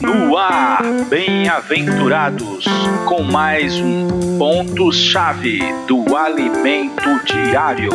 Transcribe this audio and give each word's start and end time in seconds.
No 0.00 0.36
ar, 0.36 0.82
bem-aventurados, 1.08 2.64
com 3.08 3.24
mais 3.24 3.74
um 3.74 4.38
ponto-chave 4.38 5.58
do 5.88 6.16
alimento 6.16 7.24
diário. 7.24 7.90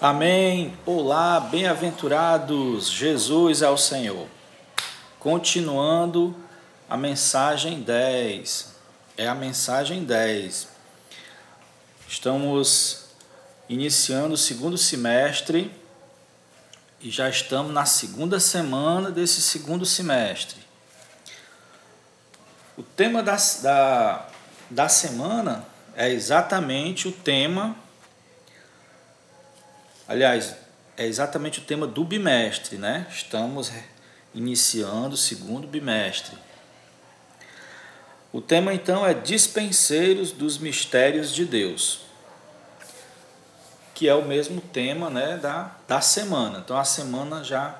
Amém. 0.00 0.72
Olá, 0.84 1.38
bem-aventurados. 1.38 2.90
Jesus 2.90 3.62
é 3.62 3.70
o 3.70 3.76
Senhor. 3.76 4.26
Continuando 5.20 6.34
a 6.88 6.96
mensagem 6.96 7.80
10. 7.80 8.74
É 9.16 9.28
a 9.28 9.36
mensagem 9.36 10.02
10. 10.02 10.79
Estamos 12.10 13.04
iniciando 13.68 14.34
o 14.34 14.36
segundo 14.36 14.76
semestre 14.76 15.72
e 17.00 17.08
já 17.08 17.28
estamos 17.28 17.72
na 17.72 17.86
segunda 17.86 18.40
semana 18.40 19.12
desse 19.12 19.40
segundo 19.40 19.86
semestre. 19.86 20.58
O 22.76 22.82
tema 22.82 23.22
da, 23.22 23.36
da, 23.62 24.28
da 24.68 24.88
semana 24.88 25.64
é 25.94 26.10
exatamente 26.10 27.06
o 27.06 27.12
tema 27.12 27.76
Aliás, 30.08 30.56
é 30.96 31.06
exatamente 31.06 31.60
o 31.60 31.62
tema 31.62 31.86
do 31.86 32.04
bimestre, 32.04 32.76
né? 32.76 33.06
Estamos 33.08 33.70
iniciando 34.34 35.14
o 35.14 35.16
segundo 35.16 35.68
bimestre. 35.68 36.36
O 38.32 38.40
tema 38.40 38.72
então 38.72 39.04
é 39.04 39.12
Dispenseiros 39.12 40.30
dos 40.30 40.56
Mistérios 40.56 41.32
de 41.32 41.44
Deus, 41.44 42.00
que 43.94 44.08
é 44.08 44.14
o 44.14 44.24
mesmo 44.24 44.60
tema 44.60 45.10
né, 45.10 45.36
da, 45.36 45.74
da 45.88 46.00
semana. 46.00 46.60
Então 46.64 46.76
a 46.76 46.84
semana 46.84 47.42
já 47.42 47.76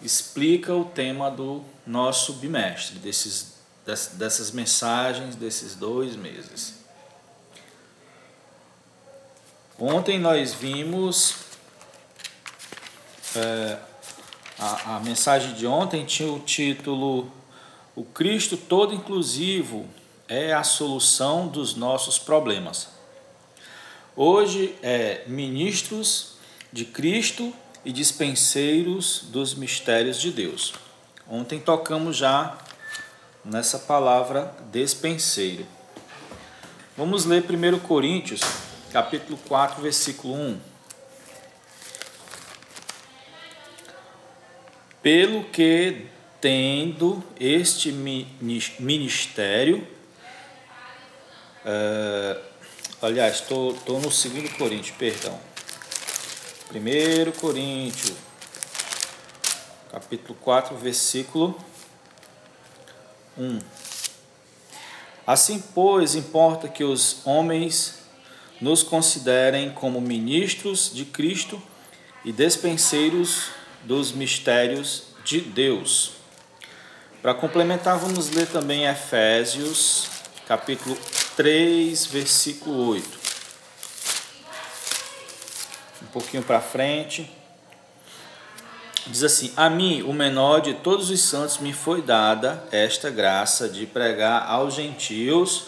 explica 0.00 0.74
o 0.74 0.86
tema 0.86 1.30
do 1.30 1.62
nosso 1.86 2.34
bimestre, 2.34 2.98
desses, 2.98 3.56
dessas 4.14 4.50
mensagens 4.50 5.36
desses 5.36 5.74
dois 5.74 6.16
meses. 6.16 6.80
Ontem 9.78 10.18
nós 10.18 10.54
vimos 10.54 11.36
é, 13.36 13.78
a, 14.58 14.96
a 14.96 15.00
mensagem 15.00 15.52
de 15.54 15.66
ontem 15.66 16.04
tinha 16.04 16.30
o 16.30 16.38
título 16.38 17.30
O 17.94 18.04
Cristo 18.04 18.56
todo 18.56 18.94
inclusivo 18.94 19.88
é 20.28 20.52
a 20.52 20.62
solução 20.62 21.48
dos 21.48 21.74
nossos 21.74 22.18
problemas. 22.18 22.88
Hoje 24.14 24.76
é 24.82 25.24
ministros 25.26 26.34
de 26.72 26.84
Cristo 26.84 27.52
e 27.84 27.92
dispenseiros 27.92 29.24
dos 29.28 29.54
mistérios 29.54 30.20
de 30.20 30.30
Deus. 30.30 30.72
Ontem 31.28 31.58
tocamos 31.58 32.16
já 32.16 32.58
nessa 33.44 33.78
palavra 33.78 34.54
despenseiro. 34.70 35.66
Vamos 36.96 37.24
ler 37.24 37.44
1 37.44 37.78
Coríntios 37.80 38.40
capítulo 38.92 39.38
4, 39.48 39.80
versículo 39.80 40.34
1. 40.34 40.60
Pelo 45.02 45.44
que, 45.44 46.06
tendo 46.40 47.22
este 47.38 47.92
ministério, 48.78 49.86
uh, 51.64 52.40
aliás, 53.02 53.36
estou 53.36 53.72
no 53.86 54.08
2 54.08 54.52
Coríntios, 54.56 54.96
perdão. 54.96 55.38
1 56.72 57.32
Coríntios, 57.40 58.16
capítulo 59.90 60.38
4, 60.40 60.76
versículo 60.76 61.58
1. 63.36 63.58
Assim, 65.26 65.62
pois, 65.74 66.14
importa 66.14 66.68
que 66.68 66.84
os 66.84 67.24
homens 67.26 68.00
nos 68.60 68.82
considerem 68.82 69.70
como 69.72 70.00
ministros 70.00 70.90
de 70.92 71.04
Cristo 71.04 71.60
e 72.24 72.32
despenseiros 72.32 73.50
dos 73.84 74.12
mistérios 74.12 75.04
de 75.24 75.40
Deus. 75.40 76.19
Para 77.22 77.34
complementar, 77.34 77.98
vamos 77.98 78.30
ler 78.30 78.46
também 78.46 78.86
Efésios, 78.86 80.08
capítulo 80.46 80.96
3, 81.36 82.06
versículo 82.06 82.88
8. 82.92 83.08
Um 86.02 86.06
pouquinho 86.06 86.42
para 86.42 86.62
frente. 86.62 87.30
Diz 89.06 89.22
assim: 89.22 89.52
A 89.54 89.68
mim, 89.68 90.00
o 90.00 90.14
menor 90.14 90.62
de 90.62 90.72
todos 90.72 91.10
os 91.10 91.20
santos, 91.20 91.58
me 91.58 91.74
foi 91.74 92.00
dada 92.00 92.64
esta 92.72 93.10
graça 93.10 93.68
de 93.68 93.84
pregar 93.84 94.48
aos 94.48 94.72
gentios 94.72 95.66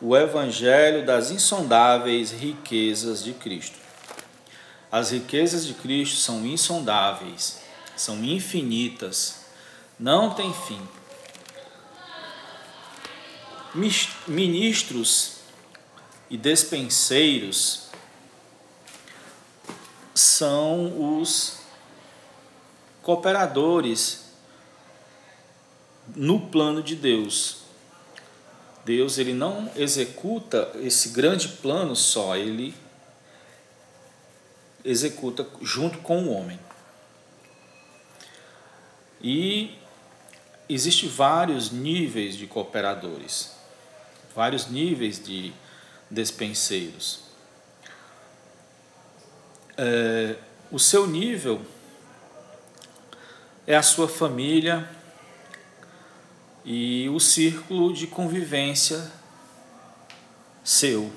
o 0.00 0.16
Evangelho 0.16 1.04
das 1.04 1.30
insondáveis 1.30 2.30
riquezas 2.30 3.22
de 3.22 3.34
Cristo. 3.34 3.76
As 4.90 5.10
riquezas 5.10 5.66
de 5.66 5.74
Cristo 5.74 6.16
são 6.16 6.46
insondáveis, 6.46 7.60
são 7.94 8.24
infinitas, 8.24 9.41
não 10.02 10.34
tem 10.34 10.52
fim. 10.52 10.80
Ministros 14.26 15.36
e 16.28 16.36
despenseiros 16.36 17.88
são 20.14 21.20
os 21.20 21.60
cooperadores 23.00 24.26
no 26.14 26.48
plano 26.48 26.82
de 26.82 26.94
Deus 26.94 27.62
Deus 28.84 29.16
ele 29.16 29.32
não 29.32 29.70
executa 29.76 30.72
esse 30.80 31.10
grande 31.10 31.48
plano 31.48 31.94
só, 31.94 32.36
ele 32.36 32.74
executa 34.84 35.46
junto 35.60 35.98
com 35.98 36.24
o 36.24 36.32
homem. 36.32 36.58
E 39.22 39.78
existe 40.68 41.06
vários 41.06 41.70
níveis 41.70 42.36
de 42.36 42.46
cooperadores, 42.46 43.52
vários 44.34 44.68
níveis 44.68 45.22
de 45.22 45.52
despenseiros. 46.10 47.20
É, 49.76 50.36
o 50.70 50.78
seu 50.78 51.06
nível 51.06 51.60
é 53.66 53.76
a 53.76 53.82
sua 53.82 54.08
família, 54.08 54.88
e 56.64 57.08
o 57.08 57.18
círculo 57.18 57.92
de 57.92 58.06
convivência 58.06 59.10
seu. 60.62 61.12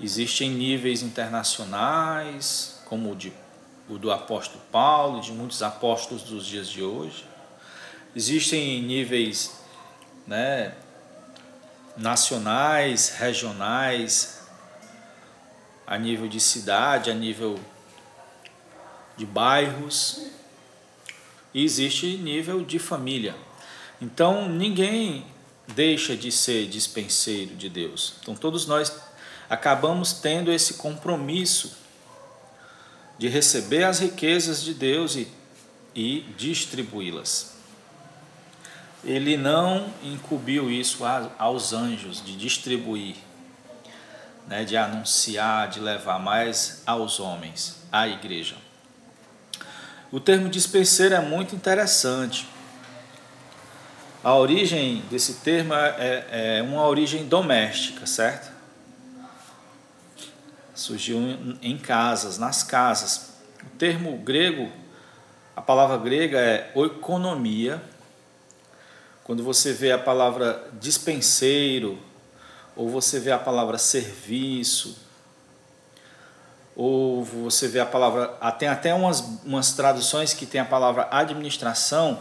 Existem 0.00 0.50
níveis 0.50 1.02
internacionais, 1.02 2.80
como 2.86 3.12
o, 3.12 3.16
de, 3.16 3.32
o 3.88 3.98
do 3.98 4.10
apóstolo 4.10 4.62
Paulo, 4.72 5.20
de 5.20 5.32
muitos 5.32 5.62
apóstolos 5.62 6.22
dos 6.22 6.46
dias 6.46 6.68
de 6.68 6.82
hoje. 6.82 7.26
Existem 8.16 8.82
níveis 8.82 9.58
né, 10.26 10.74
nacionais, 11.96 13.10
regionais, 13.10 14.42
a 15.86 15.98
nível 15.98 16.28
de 16.28 16.40
cidade, 16.40 17.10
a 17.10 17.14
nível 17.14 17.58
de 19.16 19.26
bairros 19.26 20.20
e 21.52 21.62
existe 21.62 22.16
nível 22.16 22.64
de 22.64 22.78
família. 22.78 23.34
Então 24.00 24.48
ninguém 24.48 25.24
deixa 25.68 26.16
de 26.16 26.32
ser 26.32 26.66
dispenseiro 26.66 27.54
de 27.54 27.68
Deus. 27.68 28.14
Então 28.20 28.34
todos 28.34 28.66
nós 28.66 28.92
acabamos 29.48 30.14
tendo 30.14 30.50
esse 30.50 30.74
compromisso 30.74 31.83
de 33.18 33.28
receber 33.28 33.84
as 33.84 34.00
riquezas 34.00 34.62
de 34.62 34.74
Deus 34.74 35.16
e, 35.16 35.28
e 35.94 36.20
distribuí-las. 36.36 37.54
Ele 39.04 39.36
não 39.36 39.92
incumbiu 40.02 40.70
isso 40.70 41.04
aos 41.38 41.72
anjos 41.72 42.24
de 42.24 42.36
distribuir, 42.36 43.16
né, 44.48 44.64
de 44.64 44.76
anunciar, 44.76 45.68
de 45.68 45.78
levar 45.78 46.18
mais 46.18 46.82
aos 46.86 47.20
homens, 47.20 47.76
à 47.92 48.08
igreja. 48.08 48.56
O 50.10 50.18
termo 50.20 50.48
dispenseiro 50.48 51.14
é 51.14 51.20
muito 51.20 51.54
interessante. 51.54 52.46
A 54.22 54.34
origem 54.34 55.02
desse 55.10 55.34
termo 55.34 55.74
é, 55.74 56.58
é 56.58 56.62
uma 56.62 56.86
origem 56.86 57.26
doméstica, 57.26 58.06
certo? 58.06 58.53
Surgiu 60.74 61.18
em 61.62 61.78
casas, 61.78 62.38
nas 62.38 62.62
casas. 62.62 63.30
O 63.62 63.76
termo 63.78 64.18
grego, 64.18 64.70
a 65.54 65.62
palavra 65.62 65.96
grega 65.96 66.38
é 66.38 66.72
oikonomia. 66.74 67.82
Quando 69.22 69.42
você 69.42 69.72
vê 69.72 69.92
a 69.92 69.98
palavra 69.98 70.68
dispenseiro 70.80 71.98
ou 72.76 72.88
você 72.88 73.20
vê 73.20 73.30
a 73.30 73.38
palavra 73.38 73.78
serviço, 73.78 74.98
ou 76.74 77.22
você 77.22 77.68
vê 77.68 77.80
a 77.80 77.86
palavra. 77.86 78.28
Tem 78.58 78.68
até 78.68 78.92
umas, 78.92 79.20
umas 79.44 79.72
traduções 79.72 80.34
que 80.34 80.44
tem 80.44 80.60
a 80.60 80.64
palavra 80.64 81.08
administração, 81.10 82.18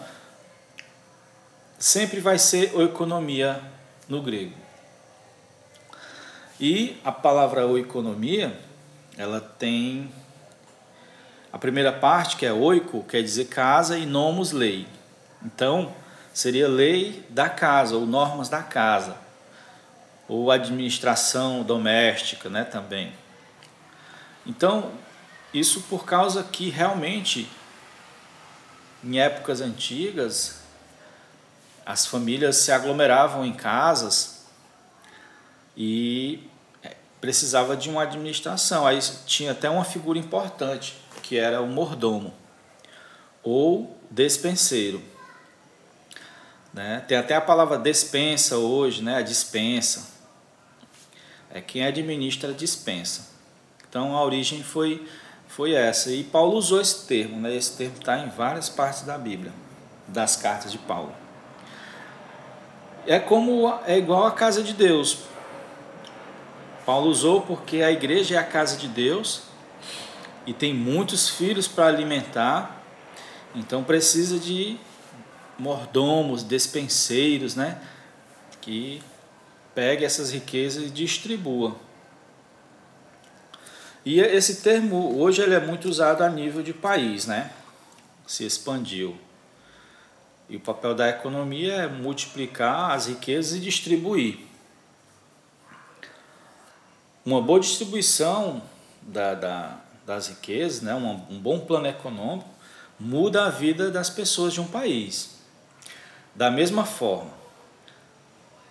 sempre 1.80 2.20
vai 2.20 2.38
ser 2.38 2.80
economia 2.80 3.62
no 4.08 4.22
grego. 4.22 4.63
E 6.66 6.98
a 7.04 7.12
palavra 7.12 7.68
oikonomia, 7.68 8.58
ela 9.18 9.42
tem 9.42 10.10
a 11.52 11.58
primeira 11.58 11.92
parte, 11.92 12.38
que 12.38 12.46
é 12.46 12.54
oiko, 12.54 13.04
quer 13.04 13.22
dizer 13.22 13.50
casa, 13.50 13.98
e 13.98 14.06
nomos, 14.06 14.54
lei. 14.54 14.88
Então, 15.44 15.94
seria 16.34 16.70
lei 16.70 17.22
da 17.30 17.50
casa, 17.50 17.98
ou 17.98 18.06
normas 18.06 18.48
da 18.48 18.64
casa, 18.64 19.18
ou 20.26 20.50
administração 20.50 21.64
doméstica, 21.64 22.50
né, 22.50 22.64
também. 22.64 23.12
Então, 24.46 24.94
isso 25.54 25.82
por 25.90 26.06
causa 26.06 26.44
que 26.46 26.70
realmente, 26.70 27.46
em 29.04 29.20
épocas 29.20 29.60
antigas, 29.60 30.62
as 31.86 32.06
famílias 32.06 32.56
se 32.56 32.72
aglomeravam 32.72 33.46
em 33.46 33.52
casas 33.52 34.46
e 35.76 36.53
precisava 37.24 37.78
de 37.78 37.90
uma 37.90 38.04
administração. 38.04 38.86
Aí 38.86 39.00
tinha 39.26 39.54
até 39.54 39.70
uma 39.70 39.86
figura 39.86 40.20
importante, 40.20 40.94
que 41.22 41.38
era 41.38 41.62
o 41.62 41.68
mordomo 41.68 42.34
ou 43.42 43.98
despenseiro. 44.12 45.02
Né? 46.74 47.02
Tem 47.08 47.18
até 47.18 47.34
a 47.34 47.40
palavra 47.40 47.78
despensa 47.78 48.58
hoje, 48.58 49.02
né? 49.02 49.16
a 49.16 49.22
dispensa. 49.22 50.12
É 51.50 51.62
quem 51.62 51.86
administra 51.86 52.50
a 52.50 52.54
dispensa. 52.54 53.30
Então 53.88 54.18
a 54.18 54.22
origem 54.22 54.62
foi, 54.62 55.08
foi 55.48 55.72
essa. 55.72 56.12
E 56.12 56.26
Paulo 56.26 56.58
usou 56.58 56.82
esse 56.82 57.08
termo, 57.08 57.40
né? 57.40 57.56
esse 57.56 57.78
termo 57.78 57.96
está 58.00 58.20
em 58.20 58.28
várias 58.28 58.68
partes 58.68 59.04
da 59.04 59.18
Bíblia, 59.18 59.54
das 60.10 60.36
cartas 60.36 60.74
de 60.74 60.78
Paulo. 60.78 61.16
É 63.08 63.18
como 63.18 63.80
é 63.86 63.98
igual 63.98 64.26
a 64.26 64.32
casa 64.32 64.62
de 64.62 64.74
Deus. 64.74 65.32
Paulo 66.86 67.10
usou 67.10 67.42
porque 67.42 67.82
a 67.82 67.92
igreja 67.92 68.36
é 68.36 68.38
a 68.38 68.44
casa 68.44 68.78
de 68.78 68.88
Deus 68.88 69.44
e 70.46 70.54
tem 70.54 70.74
muitos 70.74 71.30
filhos 71.30 71.68
para 71.68 71.88
alimentar, 71.88 72.84
então 73.56 73.84
precisa 73.84 74.38
de 74.38 74.78
mordomos, 75.58 76.44
despenseiros, 76.44 77.56
né? 77.56 77.82
Que 78.60 79.02
pegue 79.74 80.04
essas 80.04 80.32
riquezas 80.32 80.84
e 80.84 80.90
distribua. 80.90 81.76
E 84.06 84.20
esse 84.20 84.62
termo 84.62 85.18
hoje 85.18 85.42
ele 85.42 85.56
é 85.56 85.60
muito 85.60 85.88
usado 85.88 86.24
a 86.24 86.30
nível 86.30 86.62
de 86.62 86.74
país, 86.74 87.26
né? 87.26 87.52
Se 88.28 88.46
expandiu. 88.46 89.18
E 90.50 90.58
o 90.58 90.60
papel 90.60 90.94
da 90.94 91.08
economia 91.08 91.74
é 91.74 91.88
multiplicar 91.88 92.92
as 92.92 93.08
riquezas 93.08 93.56
e 93.56 93.60
distribuir. 93.62 94.40
Uma 97.26 97.42
boa 97.42 97.60
distribuição 97.60 98.62
da, 99.02 99.34
da, 99.34 99.78
das 100.06 100.28
riquezas, 100.28 100.82
né? 100.82 100.94
um, 100.94 101.12
um 101.30 101.40
bom 101.40 101.60
plano 101.60 101.88
econômico, 101.88 102.50
muda 103.00 103.46
a 103.46 103.50
vida 103.50 103.90
das 103.90 104.10
pessoas 104.10 104.54
de 104.54 104.62
um 104.62 104.68
país. 104.68 105.38
Da 106.36 106.52
mesma 106.52 106.86
forma, 106.86 107.32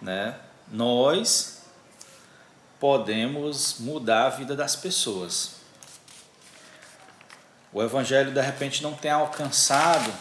né? 0.00 0.36
nós 0.70 1.62
podemos 2.78 3.76
mudar 3.78 4.26
a 4.26 4.30
vida 4.30 4.56
das 4.56 4.74
pessoas. 4.74 5.62
O 7.72 7.82
Evangelho 7.82 8.32
de 8.32 8.40
repente 8.40 8.82
não 8.82 8.92
tem 8.92 9.10
alcançado 9.10 10.12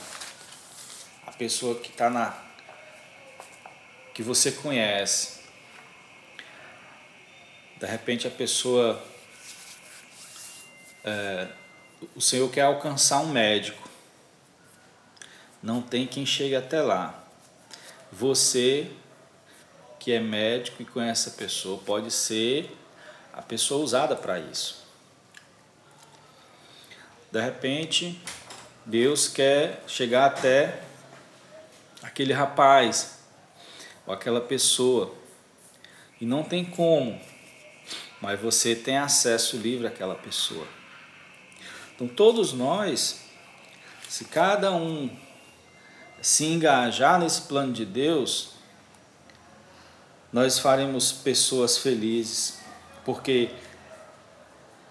a 1.27 1.31
pessoa 1.31 1.75
que 1.75 1.89
está 1.89 2.09
na. 2.09 2.33
que 4.13 4.23
você 4.23 4.51
conhece. 4.51 5.40
De 7.81 7.87
repente 7.87 8.27
a 8.27 8.31
pessoa. 8.31 9.03
É, 11.03 11.47
o 12.15 12.21
Senhor 12.21 12.47
quer 12.51 12.61
alcançar 12.61 13.19
um 13.21 13.31
médico. 13.31 13.89
Não 15.63 15.81
tem 15.81 16.05
quem 16.05 16.23
chegue 16.23 16.55
até 16.55 16.79
lá. 16.79 17.23
Você 18.11 18.91
que 19.99 20.11
é 20.11 20.19
médico 20.19 20.81
e 20.81 20.85
conhece 20.85 21.29
a 21.29 21.31
pessoa, 21.31 21.79
pode 21.79 22.11
ser 22.11 22.75
a 23.33 23.41
pessoa 23.41 23.83
usada 23.83 24.15
para 24.15 24.39
isso. 24.39 24.83
De 27.31 27.39
repente, 27.39 28.19
Deus 28.85 29.27
quer 29.27 29.83
chegar 29.87 30.25
até 30.25 30.81
aquele 32.01 32.33
rapaz 32.33 33.19
ou 34.05 34.13
aquela 34.13 34.41
pessoa 34.41 35.15
e 36.19 36.25
não 36.25 36.43
tem 36.43 36.65
como, 36.65 37.19
mas 38.21 38.39
você 38.39 38.75
tem 38.75 38.97
acesso 38.97 39.57
livre 39.57 39.87
àquela 39.87 40.15
pessoa. 40.15 40.67
Então, 41.95 42.07
todos 42.07 42.53
nós, 42.53 43.21
se 44.07 44.25
cada 44.25 44.71
um 44.71 45.09
se 46.21 46.45
engajar 46.45 47.19
nesse 47.19 47.41
plano 47.41 47.73
de 47.73 47.83
Deus, 47.83 48.51
nós 50.31 50.59
faremos 50.59 51.11
pessoas 51.11 51.77
felizes, 51.77 52.59
porque 53.03 53.49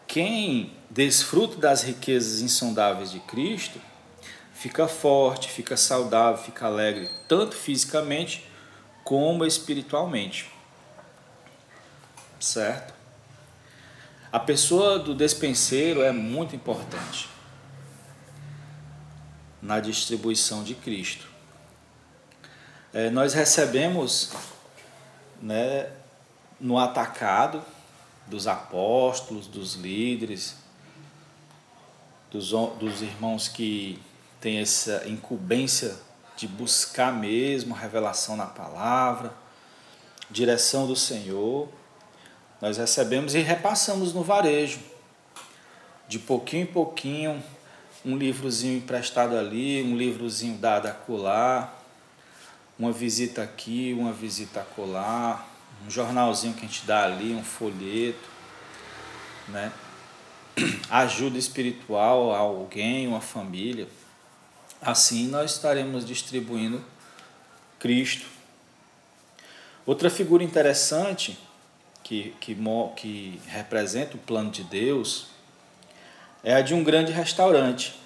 quem 0.07 0.73
desfruta 0.91 1.57
das 1.57 1.83
riquezas 1.83 2.41
insondáveis 2.41 3.13
de 3.13 3.21
Cristo 3.21 3.81
fica 4.53 4.89
forte, 4.89 5.49
fica 5.49 5.77
saudável, 5.77 6.43
fica 6.43 6.67
alegre, 6.67 7.09
tanto 7.29 7.55
fisicamente 7.55 8.47
como 9.05 9.47
espiritualmente. 9.47 10.51
Certo? 12.39 13.00
A 14.33 14.39
pessoa 14.39 14.97
do 14.97 15.13
despenseiro 15.13 16.03
é 16.03 16.13
muito 16.13 16.55
importante 16.55 17.29
na 19.61 19.81
distribuição 19.81 20.63
de 20.63 20.73
Cristo. 20.77 21.27
É, 22.93 23.11
nós 23.11 23.35
recebemos 23.35 24.31
né, 25.43 25.91
no 26.61 26.79
atacado 26.79 27.61
dos 28.29 28.47
apóstolos, 28.47 29.49
dos 29.49 29.75
líderes, 29.75 30.55
dos, 32.31 32.51
dos 32.79 33.03
irmãos 33.03 33.49
que 33.49 34.01
têm 34.41 34.59
essa 34.59 35.09
incumbência 35.09 35.97
de 36.37 36.47
buscar 36.47 37.13
mesmo 37.13 37.75
revelação 37.75 38.37
na 38.37 38.47
palavra, 38.47 39.35
direção 40.31 40.87
do 40.87 40.95
Senhor, 40.95 41.69
nós 42.61 42.77
recebemos 42.77 43.35
e 43.35 43.41
repassamos 43.41 44.13
no 44.13 44.23
varejo, 44.23 44.79
de 46.07 46.19
pouquinho 46.19 46.65
em 46.65 46.67
pouquinho, 46.67 47.43
um 48.05 48.17
livrozinho 48.17 48.79
emprestado 48.79 49.37
ali, 49.37 49.83
um 49.83 49.97
livrozinho 49.97 50.57
dado 50.59 50.87
acolá, 50.87 51.75
uma 52.79 52.93
visita 52.93 53.43
aqui, 53.43 53.95
uma 53.99 54.13
visita 54.13 54.61
acolá, 54.61 55.47
um 55.87 55.91
jornalzinho 55.91 56.55
que 56.55 56.61
a 56.65 56.69
gente 56.69 56.87
dá 56.87 57.05
ali, 57.05 57.35
um 57.35 57.45
folheto, 57.45 58.29
né? 59.49 59.73
Ajuda 60.91 61.39
espiritual 61.39 62.35
a 62.35 62.39
alguém, 62.39 63.07
uma 63.07 63.21
família. 63.21 63.87
Assim 64.81 65.29
nós 65.29 65.53
estaremos 65.53 66.05
distribuindo 66.05 66.83
Cristo. 67.79 68.27
Outra 69.87 70.11
figura 70.11 70.43
interessante 70.43 71.39
que, 72.11 72.35
que, 72.41 72.59
que 72.97 73.41
representa 73.47 74.17
o 74.17 74.19
plano 74.19 74.51
de 74.51 74.65
Deus 74.65 75.29
é 76.43 76.55
a 76.55 76.61
de 76.61 76.75
um 76.75 76.83
grande 76.83 77.13
restaurante. 77.13 78.01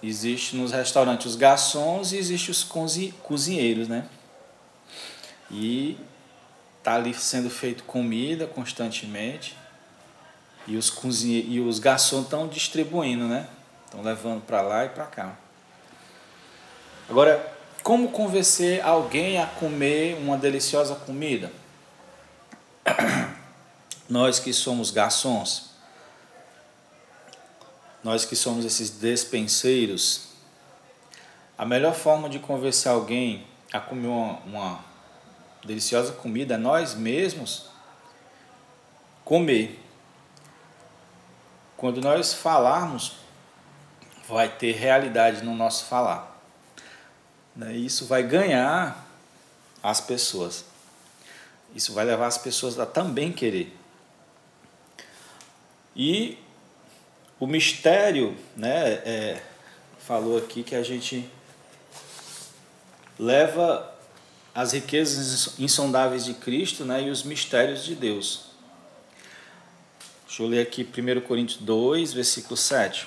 Existe 0.00 0.54
nos 0.54 0.70
restaurantes 0.70 1.26
os 1.26 1.34
garçons 1.34 2.12
e 2.12 2.18
existe 2.18 2.52
os 2.52 2.62
cozinheiros, 2.62 3.88
né? 3.88 4.06
E 5.50 5.98
tá 6.84 6.94
ali 6.94 7.12
sendo 7.12 7.50
feito 7.50 7.82
comida 7.82 8.46
constantemente 8.46 9.56
e 10.68 10.76
os 10.76 10.92
e 11.24 11.58
os 11.58 11.80
garçons 11.80 12.22
estão 12.22 12.46
distribuindo, 12.46 13.26
né? 13.26 13.48
Estão 13.86 14.02
levando 14.02 14.40
para 14.42 14.62
lá 14.62 14.84
e 14.84 14.88
para 14.88 15.06
cá. 15.06 15.36
Agora, 17.10 17.44
como 17.82 18.12
convencer 18.12 18.80
alguém 18.84 19.38
a 19.38 19.46
comer 19.46 20.16
uma 20.22 20.38
deliciosa 20.38 20.94
comida? 20.94 21.50
Nós 24.12 24.38
que 24.38 24.52
somos 24.52 24.90
garçons, 24.90 25.70
nós 28.04 28.26
que 28.26 28.36
somos 28.36 28.62
esses 28.62 28.90
despenseiros, 28.90 30.24
a 31.56 31.64
melhor 31.64 31.94
forma 31.94 32.28
de 32.28 32.38
convencer 32.38 32.92
alguém 32.92 33.46
a 33.72 33.80
comer 33.80 34.08
uma, 34.08 34.38
uma, 34.40 34.84
deliciosa 35.64 36.12
comida 36.12 36.56
é 36.56 36.58
nós 36.58 36.94
mesmos 36.94 37.70
comer. 39.24 39.82
Quando 41.74 42.02
nós 42.02 42.34
falarmos, 42.34 43.14
vai 44.28 44.46
ter 44.46 44.72
realidade 44.72 45.42
no 45.42 45.56
nosso 45.56 45.86
falar. 45.86 46.38
Né? 47.56 47.76
Isso 47.76 48.04
vai 48.04 48.22
ganhar 48.22 49.06
as 49.82 50.02
pessoas. 50.02 50.66
Isso 51.74 51.94
vai 51.94 52.04
levar 52.04 52.26
as 52.26 52.36
pessoas 52.36 52.78
a 52.78 52.84
também 52.84 53.32
querer. 53.32 53.78
E 55.94 56.38
o 57.38 57.46
mistério, 57.46 58.36
né, 58.56 58.92
é, 59.04 59.42
falou 59.98 60.38
aqui 60.38 60.62
que 60.62 60.74
a 60.74 60.82
gente 60.82 61.28
leva 63.18 63.92
as 64.54 64.72
riquezas 64.72 65.58
insondáveis 65.58 66.24
de 66.24 66.34
Cristo 66.34 66.84
né, 66.84 67.02
e 67.02 67.10
os 67.10 67.22
mistérios 67.22 67.84
de 67.84 67.94
Deus. 67.94 68.52
Deixa 70.26 70.42
eu 70.42 70.48
ler 70.48 70.62
aqui 70.62 70.82
1 70.82 71.20
Coríntios 71.22 71.60
2, 71.60 72.12
versículo 72.12 72.56
7. 72.56 73.06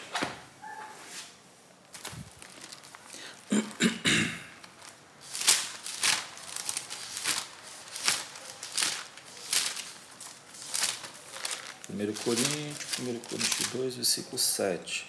Primeiro 11.87 12.13
Coríntios, 12.13 12.99
1 12.99 13.19
Coríntios 13.19 13.67
2, 13.85 13.95
versículo 13.95 14.37
7. 14.37 15.05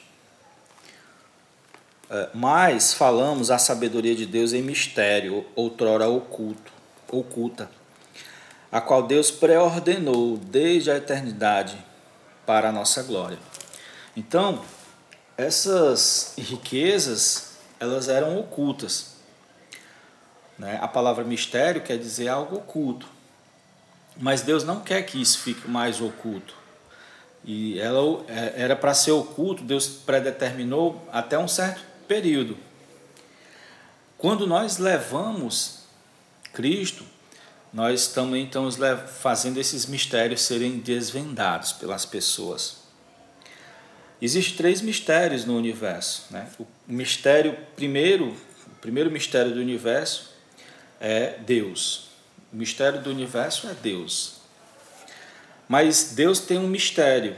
É, 2.10 2.28
mas 2.34 2.92
falamos 2.92 3.50
a 3.50 3.56
sabedoria 3.56 4.14
de 4.14 4.26
Deus 4.26 4.52
em 4.52 4.60
mistério, 4.60 5.46
outrora 5.56 6.06
oculto, 6.08 6.70
oculta, 7.10 7.70
a 8.70 8.80
qual 8.80 9.06
Deus 9.06 9.30
preordenou 9.30 10.36
desde 10.36 10.90
a 10.90 10.96
eternidade 10.96 11.82
para 12.44 12.68
a 12.68 12.72
nossa 12.72 13.02
glória. 13.02 13.38
Então, 14.14 14.62
essas 15.38 16.34
riquezas, 16.36 17.56
elas 17.80 18.08
eram 18.08 18.38
ocultas. 18.38 19.16
Né? 20.58 20.78
A 20.82 20.88
palavra 20.88 21.24
mistério 21.24 21.82
quer 21.82 21.98
dizer 21.98 22.28
algo 22.28 22.56
oculto. 22.56 23.08
Mas 24.18 24.42
Deus 24.42 24.64
não 24.64 24.80
quer 24.80 25.02
que 25.02 25.20
isso 25.20 25.40
fique 25.40 25.68
mais 25.68 26.00
oculto. 26.00 26.65
E 27.46 27.78
ela 27.78 28.24
é, 28.26 28.54
era 28.56 28.74
para 28.74 28.92
ser 28.92 29.12
oculto, 29.12 29.62
Deus 29.62 29.86
predeterminou 29.86 31.00
até 31.12 31.38
um 31.38 31.46
certo 31.46 31.80
período. 32.08 32.58
Quando 34.18 34.46
nós 34.46 34.78
levamos 34.78 35.84
Cristo, 36.52 37.04
nós 37.72 38.08
também 38.08 38.44
estamos 38.44 38.76
fazendo 39.20 39.58
esses 39.58 39.86
mistérios 39.86 40.40
serem 40.40 40.78
desvendados 40.78 41.72
pelas 41.72 42.04
pessoas. 42.04 42.78
Existem 44.20 44.56
três 44.56 44.80
mistérios 44.80 45.44
no 45.44 45.56
universo. 45.56 46.24
Né? 46.30 46.48
O 46.58 46.66
mistério 46.88 47.56
primeiro, 47.76 48.34
o 48.66 48.80
primeiro 48.80 49.10
mistério 49.10 49.52
do 49.52 49.60
universo 49.60 50.30
é 50.98 51.38
Deus. 51.46 52.08
O 52.50 52.56
mistério 52.56 53.02
do 53.02 53.10
universo 53.10 53.68
é 53.68 53.74
Deus. 53.74 54.35
Mas 55.68 56.12
Deus 56.14 56.40
tem 56.40 56.58
um 56.58 56.68
mistério, 56.68 57.36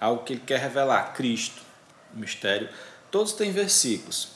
algo 0.00 0.24
que 0.24 0.34
Ele 0.34 0.42
quer 0.44 0.60
revelar, 0.60 1.12
Cristo. 1.14 1.62
Mistério 2.14 2.68
Todos 3.10 3.32
têm 3.32 3.50
versículos 3.50 4.28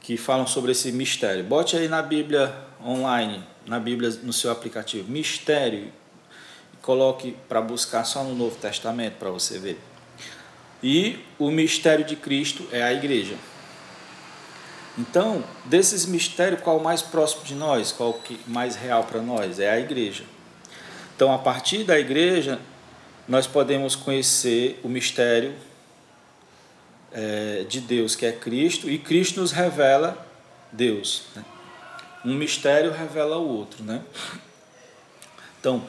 que 0.00 0.16
falam 0.16 0.46
sobre 0.46 0.72
esse 0.72 0.90
mistério. 0.90 1.44
Bote 1.44 1.76
aí 1.76 1.88
na 1.88 2.00
Bíblia 2.00 2.54
online, 2.82 3.44
na 3.66 3.78
Bíblia 3.78 4.10
no 4.22 4.32
seu 4.32 4.50
aplicativo, 4.50 5.10
mistério, 5.10 5.92
coloque 6.80 7.36
para 7.48 7.60
buscar 7.60 8.04
só 8.04 8.24
no 8.24 8.34
Novo 8.34 8.56
Testamento 8.56 9.16
para 9.18 9.30
você 9.30 9.58
ver. 9.58 9.78
E 10.82 11.18
o 11.38 11.50
mistério 11.50 12.04
de 12.04 12.16
Cristo 12.16 12.66
é 12.72 12.82
a 12.82 12.92
igreja. 12.94 13.36
Então, 14.96 15.44
desses 15.66 16.06
mistérios, 16.06 16.62
qual 16.62 16.78
o 16.78 16.82
mais 16.82 17.02
próximo 17.02 17.44
de 17.44 17.54
nós? 17.54 17.92
Qual 17.92 18.10
o 18.10 18.20
mais 18.46 18.74
real 18.74 19.04
para 19.04 19.20
nós? 19.20 19.60
É 19.60 19.70
a 19.70 19.78
igreja. 19.78 20.24
Então, 21.20 21.34
a 21.34 21.38
partir 21.38 21.84
da 21.84 22.00
igreja, 22.00 22.58
nós 23.28 23.46
podemos 23.46 23.94
conhecer 23.94 24.80
o 24.82 24.88
mistério 24.88 25.54
é, 27.12 27.66
de 27.68 27.78
Deus, 27.78 28.16
que 28.16 28.24
é 28.24 28.32
Cristo, 28.32 28.88
e 28.88 28.98
Cristo 28.98 29.38
nos 29.42 29.52
revela 29.52 30.26
Deus. 30.72 31.24
Né? 31.36 31.44
Um 32.24 32.34
mistério 32.34 32.90
revela 32.90 33.36
o 33.36 33.46
outro. 33.46 33.84
Né? 33.84 34.02
Então, 35.60 35.84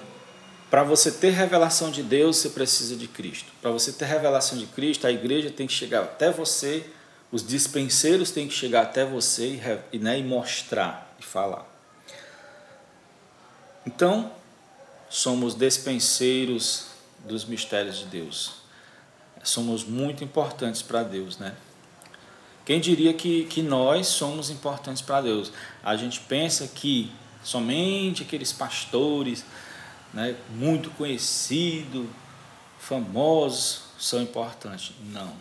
para 0.70 0.84
você 0.84 1.10
ter 1.10 1.30
revelação 1.30 1.92
de 1.92 2.04
Deus, 2.04 2.36
você 2.36 2.50
precisa 2.50 2.98
de 2.98 3.08
Cristo. 3.08 3.54
Para 3.62 3.72
você 3.72 3.94
ter 3.94 4.04
revelação 4.04 4.58
de 4.58 4.66
Cristo, 4.66 5.08
a 5.08 5.12
igreja 5.14 5.50
tem 5.50 5.66
que 5.66 5.72
chegar 5.72 6.02
até 6.02 6.30
você, 6.30 6.86
os 7.32 7.48
dispenseiros 7.48 8.32
têm 8.32 8.50
que 8.50 8.54
chegar 8.54 8.82
até 8.82 9.06
você 9.06 9.62
e, 9.94 9.98
né, 9.98 10.20
e 10.20 10.24
mostrar 10.26 11.16
e 11.18 11.24
falar. 11.24 11.66
Então, 13.88 14.30
somos 15.12 15.54
dispenseiros 15.54 16.88
dos 17.28 17.46
mistérios 17.46 18.00
de 18.00 18.06
Deus 18.06 18.62
somos 19.44 19.84
muito 19.84 20.24
importantes 20.24 20.82
para 20.82 21.04
Deus, 21.04 21.38
né? 21.38 21.56
Quem 22.66 22.80
diria 22.80 23.14
que, 23.14 23.46
que 23.46 23.62
nós 23.62 24.08
somos 24.08 24.50
importantes 24.50 25.02
para 25.02 25.22
Deus? 25.22 25.52
A 25.84 25.96
gente 25.96 26.20
pensa 26.22 26.68
que 26.68 27.12
somente 27.44 28.22
aqueles 28.22 28.52
pastores 28.54 29.44
né, 30.14 30.36
muito 30.52 30.92
conhecidos, 30.92 32.06
famosos, 32.80 33.82
são 33.98 34.22
importantes. 34.22 34.94
Não. 35.06 35.34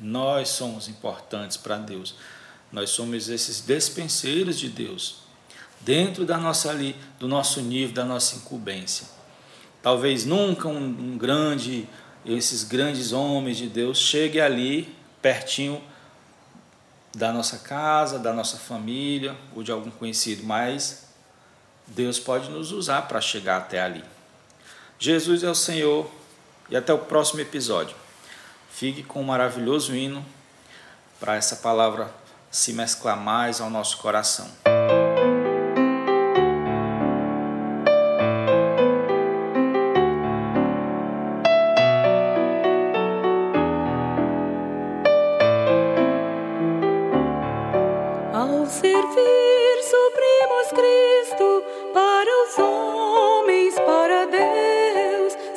Nós 0.00 0.48
somos 0.48 0.88
importantes 0.88 1.56
para 1.58 1.76
Deus. 1.76 2.14
Nós 2.72 2.90
somos 2.90 3.28
esses 3.28 3.60
despenseiros 3.60 4.58
de 4.58 4.70
Deus, 4.70 5.16
dentro 5.80 6.24
da 6.24 6.38
nossa 6.38 6.70
ali, 6.70 6.96
do 7.18 7.28
nosso 7.28 7.60
nível, 7.60 7.94
da 7.94 8.04
nossa 8.04 8.36
incumbência. 8.36 9.06
Talvez 9.82 10.24
nunca 10.24 10.68
um, 10.68 10.84
um 10.84 11.18
grande 11.18 11.88
esses 12.26 12.64
grandes 12.64 13.12
homens 13.12 13.56
de 13.56 13.68
Deus 13.68 13.98
cheguem 13.98 14.40
ali, 14.40 14.96
pertinho 15.22 15.80
da 17.14 17.32
nossa 17.32 17.58
casa, 17.58 18.18
da 18.18 18.32
nossa 18.32 18.56
família 18.56 19.36
ou 19.54 19.62
de 19.62 19.70
algum 19.70 19.90
conhecido, 19.90 20.44
mas 20.44 21.06
Deus 21.86 22.18
pode 22.18 22.50
nos 22.50 22.72
usar 22.72 23.02
para 23.02 23.20
chegar 23.20 23.58
até 23.58 23.80
ali. 23.80 24.04
Jesus 24.98 25.44
é 25.44 25.48
o 25.48 25.54
Senhor 25.54 26.10
e 26.68 26.76
até 26.76 26.92
o 26.92 26.98
próximo 26.98 27.40
episódio. 27.40 27.96
Fique 28.70 29.02
com 29.02 29.20
um 29.20 29.24
maravilhoso 29.24 29.94
hino 29.94 30.24
para 31.20 31.36
essa 31.36 31.56
palavra 31.56 32.12
se 32.50 32.72
mesclar 32.72 33.16
mais 33.16 33.60
ao 33.60 33.70
nosso 33.70 33.98
coração. 33.98 34.65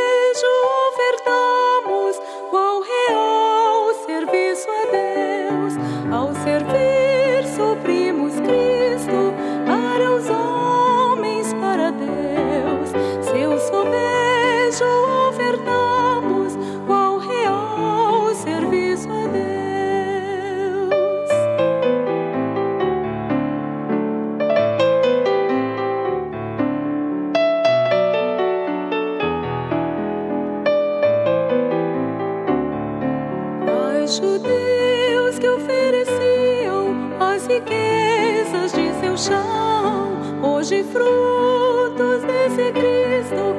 devem 42.26 42.72
ter 42.72 43.20
as 43.20 43.30
nossas 43.32 43.40
mãos. 43.40 43.57